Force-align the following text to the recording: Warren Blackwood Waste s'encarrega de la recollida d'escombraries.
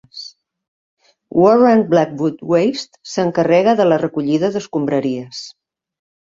Warren 1.39 1.83
Blackwood 1.91 2.41
Waste 2.55 3.03
s'encarrega 3.13 3.79
de 3.83 3.89
la 3.93 4.01
recollida 4.07 4.53
d'escombraries. 4.59 5.47